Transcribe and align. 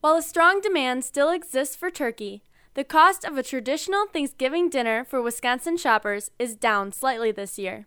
While 0.00 0.16
a 0.16 0.22
strong 0.22 0.60
demand 0.60 1.04
still 1.04 1.30
exists 1.30 1.74
for 1.74 1.90
turkey, 1.90 2.44
the 2.74 2.84
cost 2.84 3.24
of 3.24 3.36
a 3.36 3.42
traditional 3.42 4.06
Thanksgiving 4.06 4.70
dinner 4.70 5.02
for 5.04 5.20
Wisconsin 5.20 5.76
shoppers 5.76 6.30
is 6.38 6.54
down 6.54 6.92
slightly 6.92 7.32
this 7.32 7.58
year. 7.58 7.86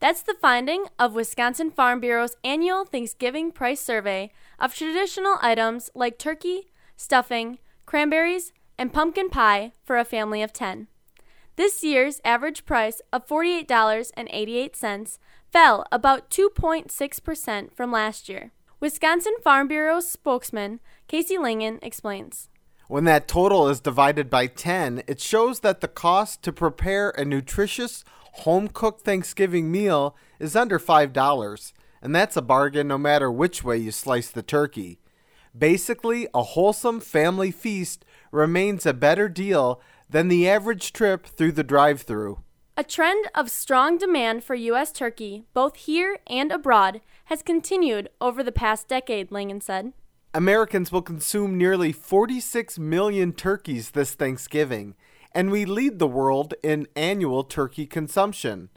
That's 0.00 0.22
the 0.22 0.34
finding 0.42 0.86
of 0.98 1.14
Wisconsin 1.14 1.70
Farm 1.70 2.00
Bureau's 2.00 2.36
annual 2.42 2.84
Thanksgiving 2.84 3.52
price 3.52 3.80
survey 3.80 4.32
of 4.58 4.74
traditional 4.74 5.36
items 5.40 5.88
like 5.94 6.18
turkey, 6.18 6.72
stuffing, 6.96 7.58
cranberries, 7.86 8.52
and 8.76 8.92
pumpkin 8.92 9.30
pie 9.30 9.72
for 9.84 9.96
a 9.96 10.04
family 10.04 10.42
of 10.42 10.52
10. 10.52 10.88
This 11.54 11.84
year's 11.84 12.20
average 12.24 12.66
price 12.66 13.00
of 13.12 13.26
$48.88 13.28 15.18
fell 15.52 15.86
about 15.92 16.28
2.6% 16.28 17.72
from 17.72 17.92
last 17.92 18.28
year. 18.28 18.50
Wisconsin 18.78 19.32
Farm 19.42 19.68
Bureau 19.68 20.00
spokesman 20.00 20.80
Casey 21.08 21.38
Langan 21.38 21.78
explains. 21.80 22.50
When 22.88 23.04
that 23.04 23.26
total 23.26 23.68
is 23.68 23.80
divided 23.80 24.28
by 24.28 24.48
10, 24.48 25.02
it 25.06 25.18
shows 25.18 25.60
that 25.60 25.80
the 25.80 25.88
cost 25.88 26.42
to 26.42 26.52
prepare 26.52 27.08
a 27.10 27.24
nutritious, 27.24 28.04
home 28.20 28.68
cooked 28.68 29.00
Thanksgiving 29.00 29.72
meal 29.72 30.14
is 30.38 30.54
under 30.54 30.78
$5, 30.78 31.72
and 32.02 32.14
that's 32.14 32.36
a 32.36 32.42
bargain 32.42 32.86
no 32.88 32.98
matter 32.98 33.32
which 33.32 33.64
way 33.64 33.78
you 33.78 33.90
slice 33.90 34.28
the 34.28 34.42
turkey. 34.42 35.00
Basically, 35.56 36.28
a 36.34 36.42
wholesome 36.42 37.00
family 37.00 37.50
feast 37.50 38.04
remains 38.30 38.84
a 38.84 38.92
better 38.92 39.30
deal 39.30 39.80
than 40.10 40.28
the 40.28 40.46
average 40.46 40.92
trip 40.92 41.24
through 41.24 41.52
the 41.52 41.64
drive 41.64 42.02
through. 42.02 42.42
A 42.78 42.84
trend 42.84 43.26
of 43.34 43.50
strong 43.50 43.96
demand 43.96 44.44
for 44.44 44.54
U.S. 44.54 44.92
turkey, 44.92 45.44
both 45.54 45.76
here 45.76 46.18
and 46.26 46.52
abroad, 46.52 47.00
has 47.24 47.40
continued 47.40 48.10
over 48.20 48.42
the 48.42 48.52
past 48.52 48.86
decade, 48.86 49.32
Langan 49.32 49.62
said. 49.62 49.94
Americans 50.34 50.92
will 50.92 51.00
consume 51.00 51.56
nearly 51.56 51.90
46 51.90 52.78
million 52.78 53.32
turkeys 53.32 53.92
this 53.92 54.12
Thanksgiving, 54.12 54.94
and 55.32 55.50
we 55.50 55.64
lead 55.64 55.98
the 55.98 56.06
world 56.06 56.52
in 56.62 56.86
annual 56.94 57.44
turkey 57.44 57.86
consumption. 57.86 58.68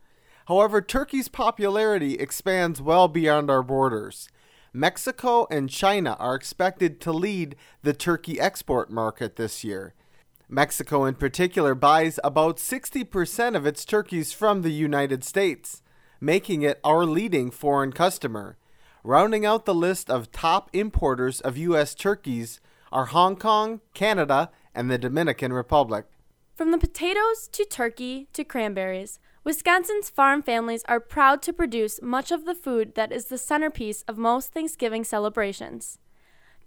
However, 0.48 0.82
turkey's 0.82 1.28
popularity 1.28 2.14
expands 2.14 2.82
well 2.82 3.10
beyond 3.10 3.52
our 3.52 3.64
borders. 3.64 4.30
Mexico 4.72 5.46
and 5.52 5.70
China 5.70 6.16
are 6.20 6.36
expected 6.36 7.02
to 7.02 7.12
lead 7.12 7.58
the 7.84 7.92
turkey 7.92 8.40
export 8.40 8.90
market 8.90 9.36
this 9.36 9.66
year. 9.66 9.94
Mexico, 10.50 11.06
in 11.06 11.14
particular, 11.14 11.76
buys 11.76 12.20
about 12.24 12.58
60% 12.58 13.56
of 13.56 13.68
its 13.68 13.86
turkeys 13.86 14.34
from 14.34 14.64
the 14.64 14.72
United 14.72 15.24
States, 15.24 15.84
making 16.20 16.64
it 16.64 16.80
our 16.84 17.06
leading 17.06 17.52
foreign 17.52 17.94
customer. 17.94 18.58
Rounding 19.04 19.46
out 19.46 19.66
the 19.66 19.76
list 19.76 20.10
of 20.10 20.32
top 20.32 20.70
importers 20.74 21.40
of 21.40 21.56
U.S. 21.56 21.94
turkeys 21.94 22.60
are 22.92 23.06
Hong 23.06 23.36
Kong, 23.36 23.82
Canada, 23.94 24.50
and 24.74 24.90
the 24.90 24.98
Dominican 24.98 25.54
Republic. 25.54 26.06
From 26.56 26.72
the 26.72 26.80
potatoes 26.80 27.48
to 27.52 27.64
turkey 27.64 28.28
to 28.34 28.44
cranberries, 28.44 29.20
Wisconsin's 29.44 30.10
farm 30.10 30.42
families 30.42 30.84
are 30.90 31.00
proud 31.00 31.42
to 31.44 31.54
produce 31.54 32.02
much 32.02 32.32
of 32.32 32.46
the 32.46 32.56
food 32.56 32.96
that 32.96 33.12
is 33.12 33.26
the 33.26 33.38
centerpiece 33.38 34.02
of 34.08 34.18
most 34.18 34.52
Thanksgiving 34.52 35.04
celebrations. 35.04 36.00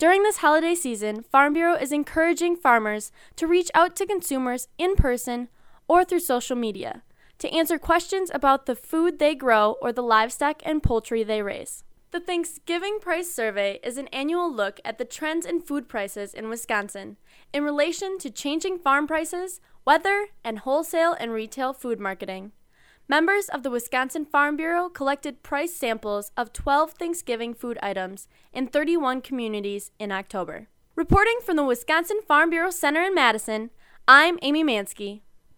During 0.02 0.24
this 0.24 0.38
holiday 0.38 0.74
season, 0.74 1.22
Farm 1.22 1.52
Bureau 1.52 1.76
is 1.76 1.92
encouraging 1.92 2.56
farmers 2.56 3.12
to 3.36 3.46
reach 3.46 3.70
out 3.72 3.94
to 3.94 4.04
consumers 4.04 4.66
in 4.76 4.96
person 4.96 5.48
or 5.86 6.04
through 6.04 6.18
social 6.26 6.56
media 6.56 7.04
to 7.38 7.48
answer 7.54 7.78
questions 7.78 8.28
about 8.34 8.66
the 8.66 8.74
food 8.74 9.20
they 9.20 9.36
grow 9.36 9.76
or 9.80 9.92
the 9.92 10.02
livestock 10.02 10.60
and 10.64 10.82
poultry 10.82 11.22
they 11.22 11.40
raise. 11.40 11.84
The 12.10 12.18
Thanksgiving 12.18 12.98
Price 13.00 13.32
Survey 13.32 13.78
is 13.84 13.96
an 13.96 14.08
annual 14.08 14.52
look 14.52 14.80
at 14.84 14.98
the 14.98 15.04
trends 15.04 15.46
in 15.46 15.60
food 15.60 15.88
prices 15.88 16.34
in 16.34 16.48
Wisconsin 16.48 17.16
in 17.52 17.62
relation 17.62 18.18
to 18.18 18.28
changing 18.28 18.80
farm 18.80 19.06
prices, 19.06 19.60
weather, 19.84 20.26
and 20.42 20.58
wholesale 20.58 21.12
and 21.20 21.30
retail 21.30 21.72
food 21.72 22.00
marketing. 22.00 22.50
Members 23.08 23.48
of 23.48 23.62
the 23.62 23.70
Wisconsin 23.70 24.24
Farm 24.24 24.56
Bureau 24.56 24.88
collected 24.88 25.42
price 25.42 25.74
samples 25.74 26.30
of 26.36 26.52
12 26.52 26.92
Thanksgiving 26.92 27.52
food 27.52 27.76
items 27.82 28.28
in 28.52 28.68
31 28.68 29.22
communities 29.22 29.90
in 29.98 30.12
October. 30.12 30.68
Reporting 30.94 31.38
from 31.44 31.56
the 31.56 31.64
Wisconsin 31.64 32.20
Farm 32.26 32.50
Bureau 32.50 32.70
Center 32.70 33.02
in 33.02 33.14
Madison, 33.14 33.70
I'm 34.06 34.38
Amy 34.40 34.62
Mansky. 34.62 35.22